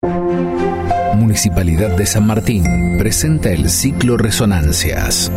[0.00, 5.28] Municipalidad de San Martín presenta el ciclo Resonancias.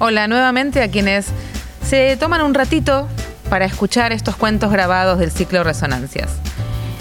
[0.00, 1.28] Hola nuevamente a quienes
[1.86, 3.06] se toman un ratito
[3.48, 6.32] para escuchar estos cuentos grabados del ciclo Resonancias.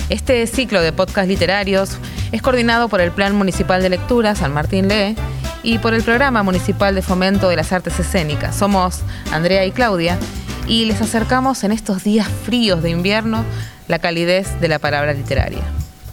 [0.09, 1.97] Este ciclo de podcast literarios
[2.31, 5.15] es coordinado por el Plan Municipal de Lectura San Martín Lee
[5.63, 8.55] y por el Programa Municipal de Fomento de las Artes Escénicas.
[8.55, 10.19] Somos Andrea y Claudia
[10.67, 13.43] y les acercamos en estos días fríos de invierno
[13.89, 15.63] la calidez de la palabra literaria.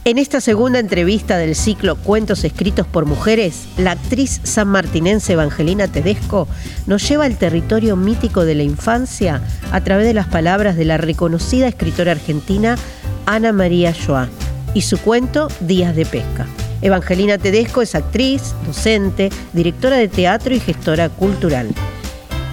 [0.07, 6.49] En esta segunda entrevista del ciclo Cuentos escritos por mujeres, la actriz sanmartinense Evangelina Tedesco
[6.87, 10.97] nos lleva al territorio mítico de la infancia a través de las palabras de la
[10.97, 12.77] reconocida escritora argentina
[13.27, 14.29] Ana María Joa
[14.73, 16.47] y su cuento Días de Pesca.
[16.81, 21.69] Evangelina Tedesco es actriz, docente, directora de teatro y gestora cultural.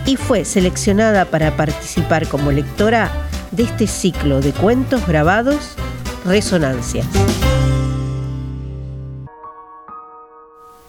[0.06, 3.12] Y fue seleccionada para participar como lectora
[3.54, 5.76] de este ciclo de cuentos grabados
[6.26, 7.06] Resonancias.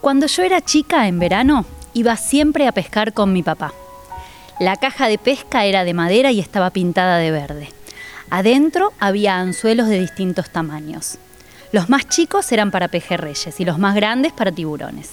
[0.00, 3.74] Cuando yo era chica en verano, iba siempre a pescar con mi papá.
[4.60, 7.68] La caja de pesca era de madera y estaba pintada de verde.
[8.30, 11.18] Adentro había anzuelos de distintos tamaños.
[11.72, 15.10] Los más chicos eran para pejerreyes y los más grandes para tiburones.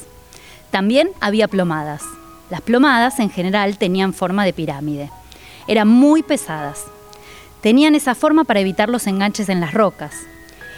[0.70, 2.04] También había plomadas.
[2.50, 5.10] Las plomadas en general tenían forma de pirámide.
[5.68, 6.86] Eran muy pesadas.
[7.62, 10.14] Tenían esa forma para evitar los enganches en las rocas.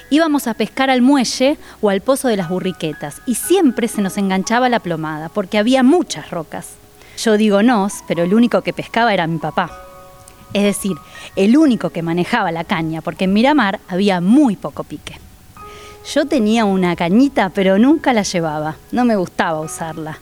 [0.10, 4.18] Íbamos a pescar al muelle o al pozo de las burriquetas y siempre se nos
[4.18, 6.72] enganchaba la plomada porque había muchas rocas.
[7.18, 9.72] Yo digo nos, pero el único que pescaba era mi papá.
[10.52, 10.98] Es decir,
[11.36, 15.20] el único que manejaba la caña porque en Miramar había muy poco pique.
[16.14, 20.20] Yo tenía una cañita pero nunca la llevaba, no me gustaba usarla.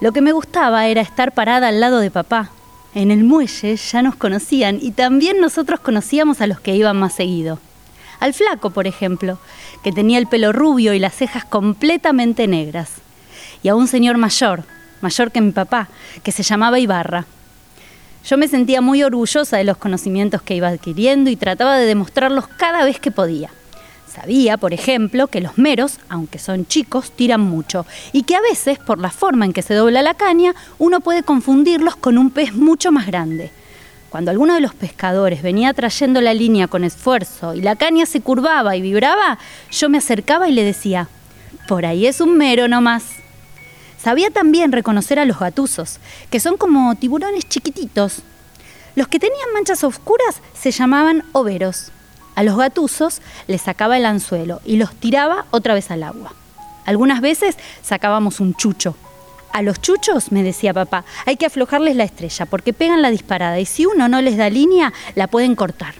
[0.00, 2.50] Lo que me gustaba era estar parada al lado de papá,
[2.96, 7.14] en el muelle ya nos conocían y también nosotros conocíamos a los que iban más
[7.14, 7.60] seguido.
[8.20, 9.38] Al flaco, por ejemplo,
[9.84, 12.92] que tenía el pelo rubio y las cejas completamente negras.
[13.62, 14.64] Y a un señor mayor,
[15.02, 15.88] mayor que mi papá,
[16.22, 17.26] que se llamaba Ibarra.
[18.24, 22.48] Yo me sentía muy orgullosa de los conocimientos que iba adquiriendo y trataba de demostrarlos
[22.48, 23.50] cada vez que podía.
[24.16, 28.78] Sabía, por ejemplo, que los meros, aunque son chicos, tiran mucho y que a veces,
[28.78, 32.54] por la forma en que se dobla la caña, uno puede confundirlos con un pez
[32.54, 33.50] mucho más grande.
[34.08, 38.22] Cuando alguno de los pescadores venía trayendo la línea con esfuerzo y la caña se
[38.22, 39.38] curvaba y vibraba,
[39.70, 41.08] yo me acercaba y le decía,
[41.68, 43.04] por ahí es un mero nomás.
[43.98, 45.98] Sabía también reconocer a los gatuzos,
[46.30, 48.22] que son como tiburones chiquititos.
[48.94, 51.92] Los que tenían manchas oscuras se llamaban overos.
[52.36, 56.34] A los gatuzos les sacaba el anzuelo y los tiraba otra vez al agua.
[56.84, 58.94] Algunas veces sacábamos un chucho.
[59.54, 63.58] A los chuchos, me decía papá, hay que aflojarles la estrella porque pegan la disparada
[63.58, 65.94] y si uno no les da línea, la pueden cortar.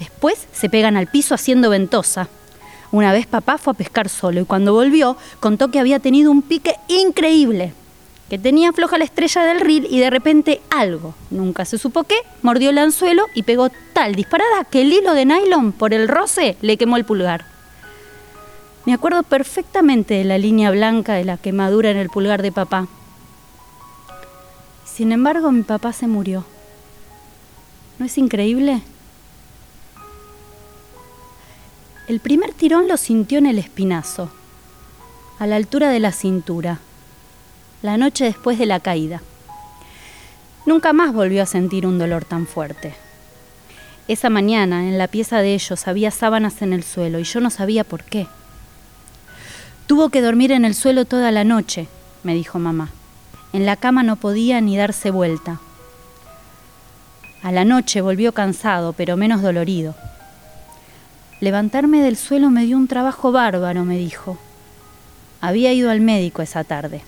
[0.00, 2.28] Después se pegan al piso haciendo ventosa.
[2.90, 6.42] Una vez papá fue a pescar solo y cuando volvió contó que había tenido un
[6.42, 7.72] pique increíble
[8.28, 12.16] que tenía floja la estrella del reel y de repente algo, nunca se supo qué,
[12.42, 16.56] mordió el anzuelo y pegó tal disparada que el hilo de nylon por el roce
[16.60, 17.44] le quemó el pulgar.
[18.84, 22.88] Me acuerdo perfectamente de la línea blanca de la quemadura en el pulgar de papá.
[24.84, 26.44] Sin embargo, mi papá se murió.
[27.98, 28.82] ¿No es increíble?
[32.08, 34.30] El primer tirón lo sintió en el espinazo,
[35.38, 36.80] a la altura de la cintura
[37.86, 39.22] la noche después de la caída.
[40.66, 42.94] Nunca más volvió a sentir un dolor tan fuerte.
[44.08, 47.48] Esa mañana, en la pieza de ellos, había sábanas en el suelo y yo no
[47.48, 48.26] sabía por qué.
[49.86, 51.86] Tuvo que dormir en el suelo toda la noche,
[52.24, 52.90] me dijo mamá.
[53.52, 55.60] En la cama no podía ni darse vuelta.
[57.44, 59.94] A la noche volvió cansado, pero menos dolorido.
[61.38, 64.38] Levantarme del suelo me dio un trabajo bárbaro, me dijo.
[65.40, 67.02] Había ido al médico esa tarde.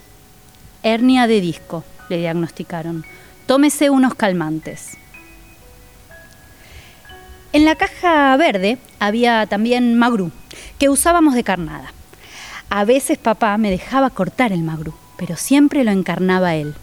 [0.82, 3.04] Hernia de disco, le diagnosticaron.
[3.46, 4.96] Tómese unos calmantes.
[7.52, 10.30] En la caja verde había también magrú,
[10.78, 11.92] que usábamos de carnada.
[12.70, 16.74] A veces papá me dejaba cortar el magrú, pero siempre lo encarnaba él.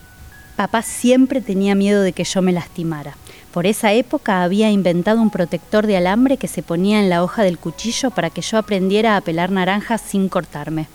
[0.55, 3.15] Papá siempre tenía miedo de que yo me lastimara.
[3.53, 7.43] Por esa época había inventado un protector de alambre que se ponía en la hoja
[7.43, 10.87] del cuchillo para que yo aprendiera a pelar naranjas sin cortarme.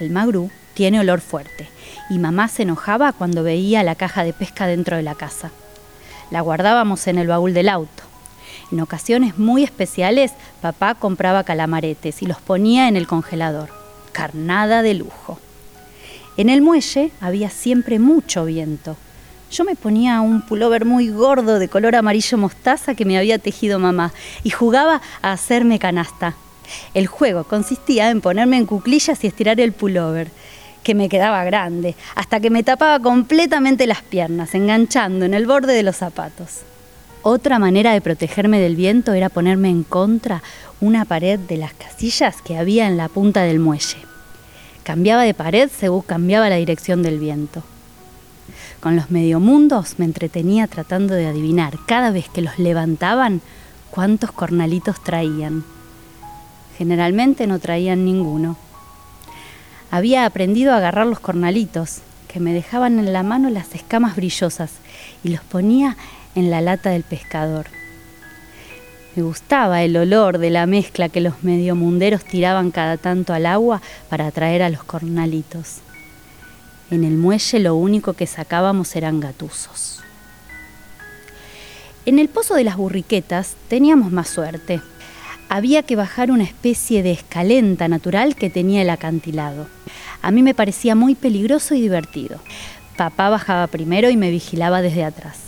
[0.00, 1.68] El magrú tiene olor fuerte
[2.10, 5.50] y mamá se enojaba cuando veía la caja de pesca dentro de la casa.
[6.30, 8.02] La guardábamos en el baúl del auto.
[8.72, 13.70] En ocasiones muy especiales, papá compraba calamaretes y los ponía en el congelador.
[14.12, 15.38] Carnada de lujo.
[16.36, 18.96] En el muelle había siempre mucho viento.
[19.50, 23.78] Yo me ponía un pullover muy gordo de color amarillo mostaza que me había tejido
[23.78, 24.12] mamá
[24.42, 26.34] y jugaba a hacerme canasta.
[26.94, 30.30] El juego consistía en ponerme en cuclillas y estirar el pullover,
[30.84, 35.72] que me quedaba grande, hasta que me tapaba completamente las piernas, enganchando en el borde
[35.72, 36.60] de los zapatos.
[37.22, 40.42] Otra manera de protegerme del viento era ponerme en contra
[40.80, 43.96] una pared de las casillas que había en la punta del muelle.
[44.84, 47.62] Cambiaba de pared según cambiaba la dirección del viento.
[48.80, 53.40] Con los mediomundos me entretenía tratando de adivinar cada vez que los levantaban
[53.90, 55.64] cuántos cornalitos traían.
[56.76, 58.58] Generalmente no traían ninguno.
[59.94, 64.72] Había aprendido a agarrar los cornalitos, que me dejaban en la mano las escamas brillosas,
[65.22, 65.96] y los ponía
[66.34, 67.66] en la lata del pescador.
[69.14, 73.80] Me gustaba el olor de la mezcla que los mediomunderos tiraban cada tanto al agua
[74.08, 75.76] para atraer a los cornalitos.
[76.90, 80.00] En el muelle lo único que sacábamos eran gatusos.
[82.04, 84.80] En el pozo de las burriquetas teníamos más suerte.
[85.48, 89.68] Había que bajar una especie de escalenta natural que tenía el acantilado.
[90.22, 92.40] A mí me parecía muy peligroso y divertido.
[92.96, 95.38] Papá bajaba primero y me vigilaba desde atrás.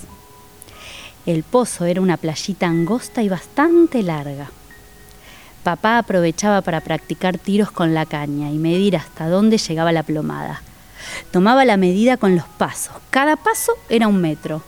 [1.25, 4.51] El pozo era una playita angosta y bastante larga.
[5.65, 10.63] Papá aprovechaba para practicar tiros con la caña y medir hasta dónde llegaba la plomada.
[11.33, 12.95] Tomaba la medida con los pasos.
[13.11, 14.63] Cada paso era un metro.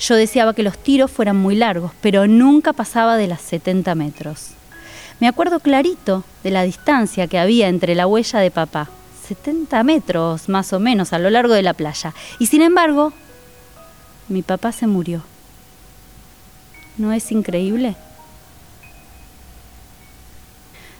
[0.00, 4.54] Yo deseaba que los tiros fueran muy largos, pero nunca pasaba de las 70 metros.
[5.22, 8.88] Me acuerdo clarito de la distancia que había entre la huella de papá.
[9.28, 12.12] 70 metros más o menos a lo largo de la playa.
[12.40, 13.12] Y sin embargo,
[14.26, 15.22] mi papá se murió.
[16.98, 17.94] ¿No es increíble?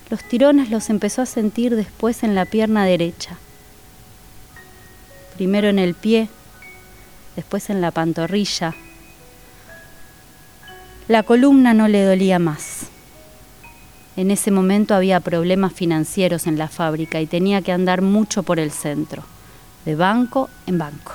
[0.08, 3.38] Los tirones los empezó a sentir después en la pierna derecha.
[5.34, 6.28] Primero en el pie,
[7.34, 8.76] después en la pantorrilla.
[11.08, 12.71] La columna no le dolía más.
[14.16, 18.58] En ese momento había problemas financieros en la fábrica y tenía que andar mucho por
[18.58, 19.22] el centro,
[19.84, 21.12] de banco en banco.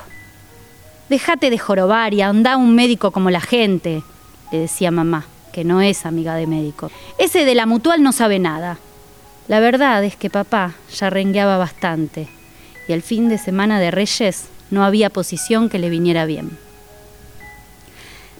[1.08, 4.02] Déjate de jorobar y anda a un médico como la gente,
[4.50, 6.90] le decía mamá, que no es amiga de médico.
[7.18, 8.78] Ese de la mutual no sabe nada.
[9.46, 12.28] La verdad es que papá ya rengueaba bastante
[12.88, 16.58] y el fin de semana de Reyes no había posición que le viniera bien.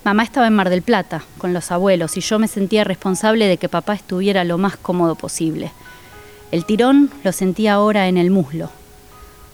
[0.09, 3.59] Mamá estaba en Mar del Plata con los abuelos y yo me sentía responsable de
[3.59, 5.71] que papá estuviera lo más cómodo posible.
[6.51, 8.71] El tirón lo sentía ahora en el muslo.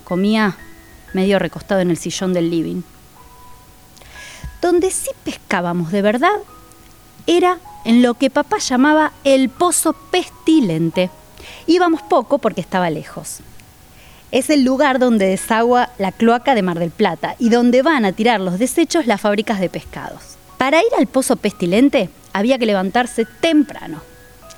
[0.05, 0.57] Comía
[1.13, 2.83] medio recostado en el sillón del living.
[4.63, 6.37] Donde sí pescábamos de verdad
[7.27, 11.11] era en lo que papá llamaba el pozo pestilente.
[11.67, 13.41] Íbamos poco porque estaba lejos.
[14.31, 18.13] Es el lugar donde desagua la cloaca de Mar del Plata y donde van a
[18.13, 20.34] tirar los desechos las fábricas de pescados.
[20.59, 24.01] Para ir al pozo pestilente había que levantarse temprano.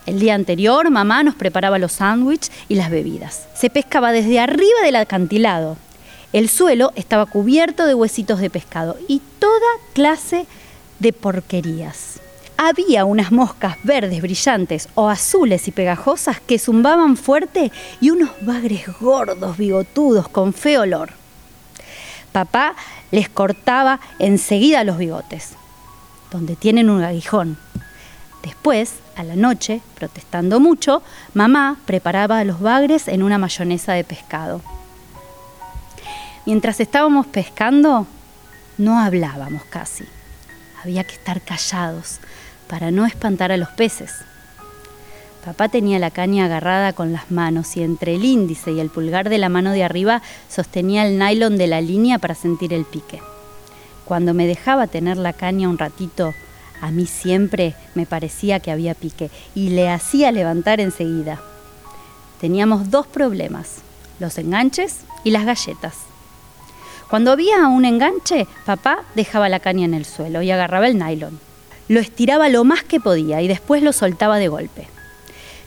[0.06, 3.46] El día anterior mamá nos preparaba los sándwiches y las bebidas.
[3.54, 5.76] Se pescaba desde arriba del acantilado,
[6.37, 10.46] el suelo estaba cubierto de huesitos de pescado y toda clase
[10.98, 12.20] de porquerías.
[12.58, 18.87] Había unas moscas verdes brillantes o azules y pegajosas que zumbaban fuerte y unos bagres
[19.00, 21.10] gordos, bigotudos, con feo olor.
[22.32, 22.75] Papá
[23.10, 25.52] les cortaba enseguida los bigotes,
[26.31, 27.58] donde tienen un aguijón.
[28.43, 31.02] Después, a la noche, protestando mucho,
[31.34, 34.62] mamá preparaba los bagres en una mayonesa de pescado.
[36.44, 38.06] Mientras estábamos pescando,
[38.79, 40.05] no hablábamos casi.
[40.82, 42.20] Había que estar callados
[42.69, 44.12] para no espantar a los peces.
[45.44, 49.29] Papá tenía la caña agarrada con las manos y entre el índice y el pulgar
[49.29, 53.20] de la mano de arriba sostenía el nylon de la línea para sentir el pique.
[54.06, 56.32] Cuando me dejaba tener la caña un ratito,
[56.81, 61.41] a mí siempre me parecía que había pique y le hacía levantar enseguida.
[62.41, 63.79] Teníamos dos problemas,
[64.20, 65.96] los enganches y las galletas.
[67.10, 71.41] Cuando había un enganche, papá dejaba la caña en el suelo y agarraba el nylon.
[71.89, 74.86] Lo estiraba lo más que podía y después lo soltaba de golpe.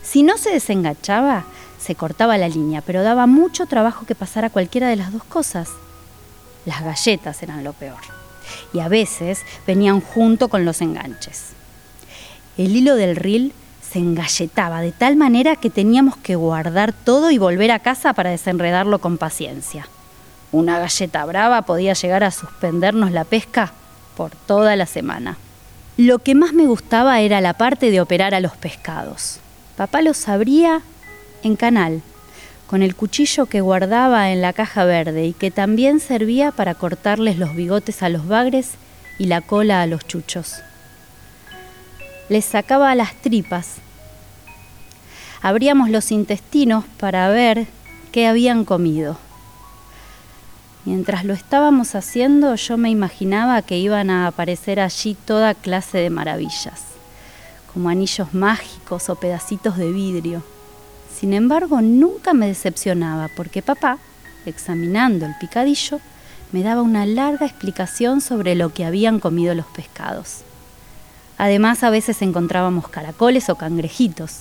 [0.01, 1.43] Si no se desenganchaba,
[1.77, 5.69] se cortaba la línea, pero daba mucho trabajo que pasara cualquiera de las dos cosas.
[6.65, 7.99] Las galletas eran lo peor.
[8.73, 11.49] Y a veces venían junto con los enganches.
[12.57, 13.53] El hilo del reel
[13.89, 18.29] se engalletaba de tal manera que teníamos que guardar todo y volver a casa para
[18.29, 19.87] desenredarlo con paciencia.
[20.51, 23.73] Una galleta brava podía llegar a suspendernos la pesca
[24.15, 25.37] por toda la semana.
[25.97, 29.39] Lo que más me gustaba era la parte de operar a los pescados.
[29.75, 30.81] Papá los abría
[31.43, 32.01] en canal,
[32.69, 37.39] con el cuchillo que guardaba en la caja verde y que también servía para cortarles
[37.39, 38.73] los bigotes a los bagres
[39.17, 40.61] y la cola a los chuchos.
[42.29, 43.77] Les sacaba las tripas.
[45.41, 47.65] Abríamos los intestinos para ver
[48.11, 49.17] qué habían comido.
[50.85, 56.11] Mientras lo estábamos haciendo, yo me imaginaba que iban a aparecer allí toda clase de
[56.11, 56.83] maravillas,
[57.73, 60.58] como anillos mágicos o pedacitos de vidrio.
[61.13, 63.97] Sin embargo, nunca me decepcionaba porque papá,
[64.45, 65.99] examinando el picadillo,
[66.51, 70.41] me daba una larga explicación sobre lo que habían comido los pescados.
[71.37, 74.39] Además, a veces encontrábamos caracoles o cangrejitos.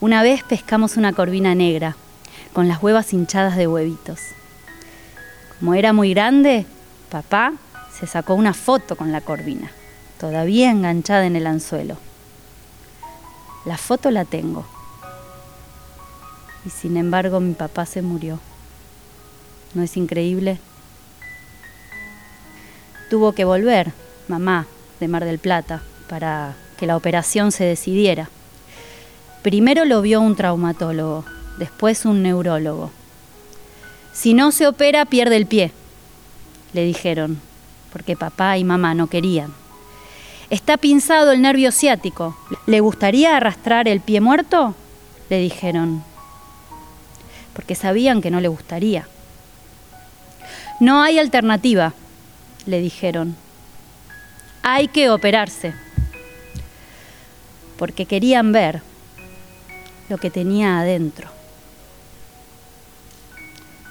[0.00, 1.96] Una vez pescamos una corvina negra,
[2.52, 4.20] con las huevas hinchadas de huevitos.
[5.58, 6.66] Como era muy grande,
[7.10, 7.52] papá
[7.98, 9.70] se sacó una foto con la corvina,
[10.20, 11.96] todavía enganchada en el anzuelo.
[13.64, 14.66] La foto la tengo.
[16.66, 18.40] Y sin embargo mi papá se murió.
[19.74, 20.58] ¿No es increíble?
[23.08, 23.92] Tuvo que volver,
[24.26, 24.66] mamá,
[24.98, 28.28] de Mar del Plata, para que la operación se decidiera.
[29.42, 31.24] Primero lo vio un traumatólogo,
[31.58, 32.90] después un neurólogo.
[34.12, 35.70] Si no se opera, pierde el pie,
[36.72, 37.40] le dijeron,
[37.92, 39.52] porque papá y mamá no querían.
[40.50, 42.36] Está pinzado el nervio ciático.
[42.66, 44.74] ¿Le gustaría arrastrar el pie muerto?
[45.28, 46.02] Le dijeron,
[47.56, 49.08] porque sabían que no le gustaría.
[50.78, 51.94] No hay alternativa,
[52.66, 53.34] le dijeron.
[54.62, 55.72] Hay que operarse,
[57.78, 58.82] porque querían ver
[60.10, 61.30] lo que tenía adentro.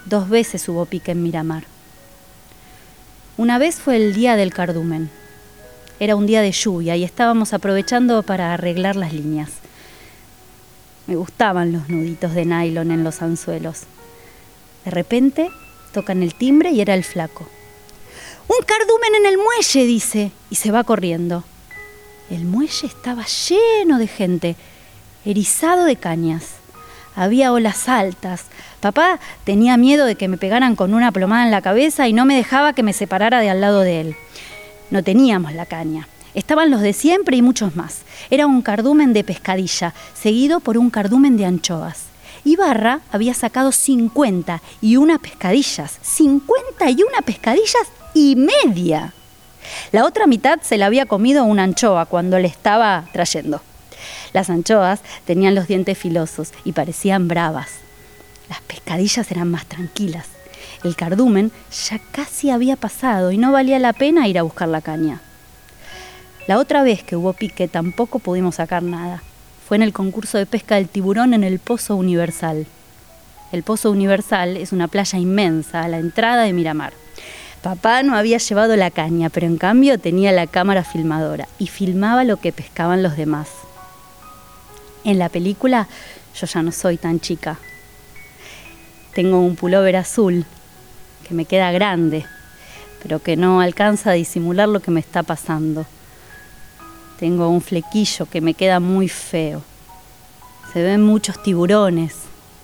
[0.05, 1.63] Dos veces hubo pique en Miramar.
[3.35, 5.09] Una vez fue el día del cardumen.
[5.99, 9.49] Era un día de lluvia y estábamos aprovechando para arreglar las líneas.
[11.07, 13.83] Me gustaban los nuditos de nylon en los anzuelos.
[14.85, 15.49] De repente
[15.93, 17.47] tocan el timbre y era el flaco.
[18.47, 21.43] Un cardumen en el muelle, dice, y se va corriendo.
[22.29, 24.55] El muelle estaba lleno de gente,
[25.25, 26.55] erizado de cañas.
[27.15, 28.45] Había olas altas.
[28.81, 32.25] Papá tenía miedo de que me pegaran con una plomada en la cabeza y no
[32.25, 34.15] me dejaba que me separara de al lado de él.
[34.91, 36.07] No teníamos la caña.
[36.35, 38.01] Estaban los de siempre y muchos más.
[38.29, 42.03] Era un cardumen de pescadilla, seguido por un cardumen de anchoas.
[42.43, 45.97] Ibarra había sacado 50 y una pescadillas.
[46.01, 49.13] 50 y una pescadillas y media.
[49.93, 53.61] La otra mitad se la había comido una anchoa cuando le estaba trayendo.
[54.33, 57.69] Las anchoas tenían los dientes filosos y parecían bravas.
[58.49, 60.27] Las pescadillas eran más tranquilas.
[60.83, 61.51] El cardumen
[61.89, 65.21] ya casi había pasado y no valía la pena ir a buscar la caña.
[66.47, 69.23] La otra vez que hubo pique tampoco pudimos sacar nada.
[69.67, 72.67] Fue en el concurso de pesca del tiburón en el Pozo Universal.
[73.51, 76.93] El Pozo Universal es una playa inmensa a la entrada de Miramar.
[77.63, 82.23] Papá no había llevado la caña, pero en cambio tenía la cámara filmadora y filmaba
[82.23, 83.49] lo que pescaban los demás.
[85.03, 85.87] En la película
[86.39, 87.57] yo ya no soy tan chica.
[89.15, 90.45] Tengo un pullover azul
[91.27, 92.23] que me queda grande,
[93.01, 95.87] pero que no alcanza a disimular lo que me está pasando.
[97.19, 99.61] Tengo un flequillo que me queda muy feo.
[100.73, 102.15] Se ven muchos tiburones,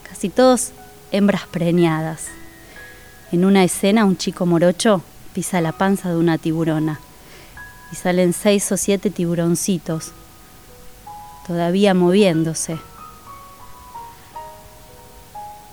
[0.08, 0.72] casi todos
[1.12, 2.28] hembras preñadas.
[3.32, 5.02] En una escena un chico morocho
[5.34, 7.00] pisa la panza de una tiburona
[7.92, 10.12] y salen seis o siete tiburoncitos
[11.46, 12.78] todavía moviéndose.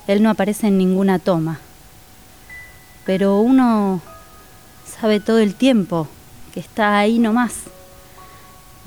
[0.07, 1.61] Él no aparece en ninguna toma,
[3.05, 4.01] pero uno
[5.01, 6.09] sabe todo el tiempo
[6.55, 7.55] que está ahí nomás,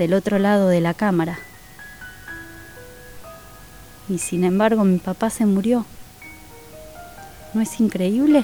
[0.02, 1.38] del otro lado de la cámara.
[4.10, 5.86] Y sin embargo mi papá se murió.
[7.54, 8.44] ¿No es increíble?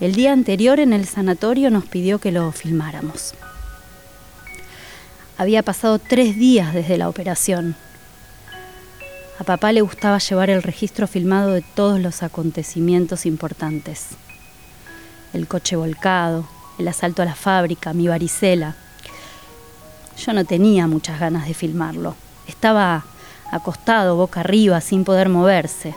[0.00, 3.34] El día anterior en el sanatorio nos pidió que lo filmáramos.
[5.36, 7.76] Había pasado tres días desde la operación.
[9.38, 14.08] A papá le gustaba llevar el registro filmado de todos los acontecimientos importantes.
[15.32, 18.74] El coche volcado, el asalto a la fábrica, mi varicela.
[20.16, 22.14] Yo no tenía muchas ganas de filmarlo.
[22.46, 23.04] Estaba
[23.50, 25.94] acostado boca arriba sin poder moverse.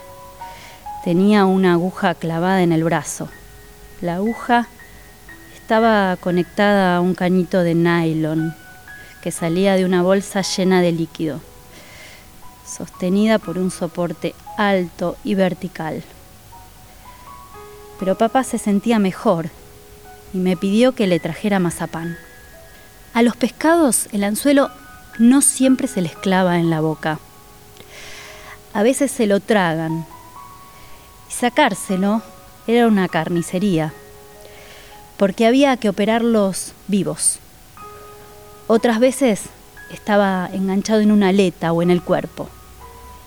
[1.04, 3.30] Tenía una aguja clavada en el brazo.
[4.02, 4.68] La aguja
[5.56, 8.56] estaba conectada a un cañito de nylon
[9.22, 11.40] que salía de una bolsa llena de líquido,
[12.66, 16.04] sostenida por un soporte alto y vertical.
[18.00, 19.52] Pero papá se sentía mejor
[20.34, 22.18] y me pidió que le trajera mazapán.
[23.14, 24.72] A los pescados el anzuelo
[25.20, 27.20] no siempre se les clava en la boca.
[28.74, 30.06] A veces se lo tragan.
[31.30, 32.22] Y sacárselo
[32.68, 33.94] era una carnicería,
[35.18, 37.40] porque había que operarlos vivos.
[38.68, 39.44] Otras veces
[39.92, 42.50] estaba enganchado en una aleta o en el cuerpo.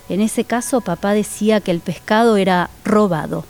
[0.09, 3.45] En ese caso papá decía que el pescado era robado.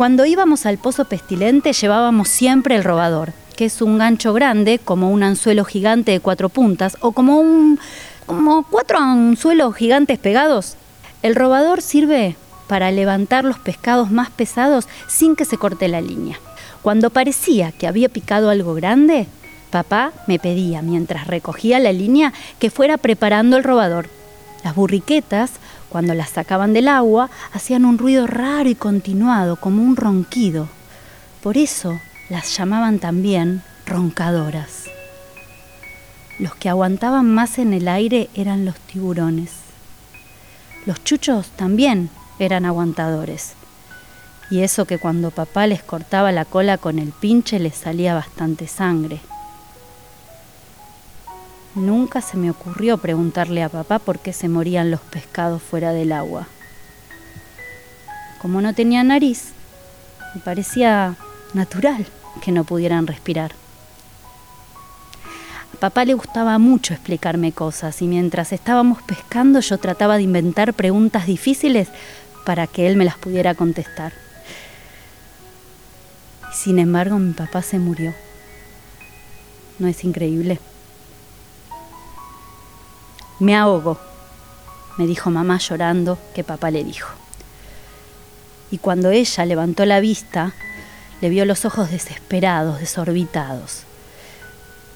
[0.00, 5.10] Cuando íbamos al pozo pestilente llevábamos siempre el robador, que es un gancho grande, como
[5.10, 7.76] un anzuelo gigante de cuatro puntas, o como
[8.24, 10.76] como cuatro anzuelos gigantes pegados.
[11.20, 12.34] El robador sirve
[12.66, 16.40] para levantar los pescados más pesados sin que se corte la línea.
[16.80, 19.26] Cuando parecía que había picado algo grande,
[19.68, 24.08] papá me pedía, mientras recogía la línea, que fuera preparando el robador.
[24.64, 25.52] Las burriquetas,
[25.90, 30.68] cuando las sacaban del agua, hacían un ruido raro y continuado, como un ronquido.
[31.42, 34.84] Por eso las llamaban también roncadoras.
[36.38, 39.50] Los que aguantaban más en el aire eran los tiburones.
[40.86, 43.54] Los chuchos también eran aguantadores.
[44.50, 48.66] Y eso que cuando papá les cortaba la cola con el pinche les salía bastante
[48.66, 49.20] sangre.
[51.74, 56.10] Nunca se me ocurrió preguntarle a papá por qué se morían los pescados fuera del
[56.10, 56.48] agua.
[58.42, 59.52] Como no tenía nariz,
[60.34, 61.14] me parecía
[61.54, 62.06] natural
[62.42, 63.52] que no pudieran respirar.
[65.74, 70.74] A papá le gustaba mucho explicarme cosas y mientras estábamos pescando yo trataba de inventar
[70.74, 71.88] preguntas difíciles
[72.44, 74.12] para que él me las pudiera contestar.
[76.52, 78.12] sin embargo mi papá se murió.
[79.78, 80.58] ¿No es increíble?
[83.40, 83.98] Me ahogo,
[84.98, 87.08] me dijo mamá llorando que papá le dijo.
[88.70, 90.52] Y cuando ella levantó la vista,
[91.22, 93.84] le vio los ojos desesperados, desorbitados.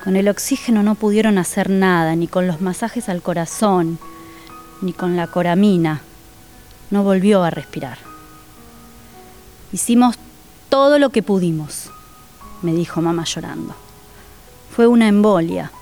[0.03, 3.99] Con el oxígeno no pudieron hacer nada, ni con los masajes al corazón,
[4.83, 6.03] ni con la coramina.
[6.91, 7.97] No volvió a respirar.
[9.73, 10.17] Hicimos
[10.69, 11.91] todo lo que pudimos,
[12.61, 13.75] me dijo mamá llorando.
[14.71, 15.73] Fue una embolia,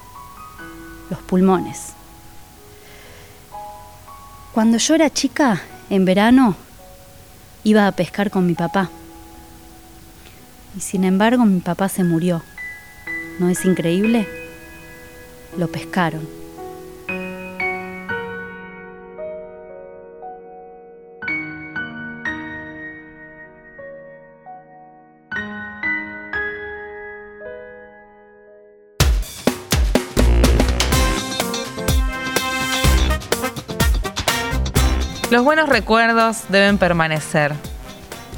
[1.11, 1.95] los pulmones.
[4.53, 6.57] Cuando yo era chica, en verano,
[7.65, 8.91] iba a pescar con mi papá.
[10.77, 12.43] Y sin embargo mi papá se murió.
[13.39, 14.29] ¿No es increíble?
[15.57, 16.42] Lo pescaron.
[35.43, 37.53] Los buenos recuerdos deben permanecer,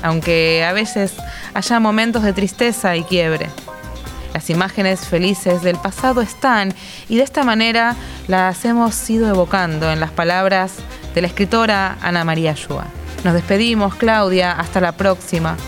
[0.03, 1.13] aunque a veces
[1.53, 3.51] haya momentos de tristeza y quiebre.
[4.33, 6.73] Las imágenes felices del pasado están
[7.11, 7.95] y de esta manera
[8.27, 10.77] las hemos ido evocando en las palabras
[11.15, 12.87] de la escritora Ana María Shua.
[13.23, 15.59] Nos despedimos, Claudia, hasta la próxima,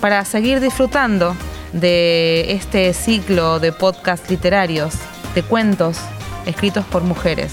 [0.00, 1.34] para seguir disfrutando
[1.72, 4.94] de este ciclo de podcasts literarios,
[5.34, 5.98] de cuentos
[6.46, 7.52] escritos por mujeres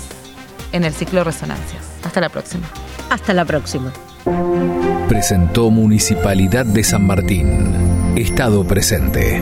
[0.73, 1.81] en el ciclo Resonancias.
[2.03, 2.67] Hasta la próxima.
[3.11, 3.91] Hasta la próxima.
[5.09, 8.15] Presentó Municipalidad de San Martín.
[8.15, 9.41] Estado presente.